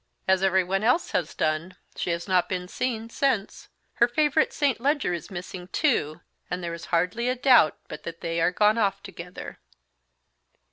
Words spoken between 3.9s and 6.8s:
Her favourite St. Leger is missing too, and there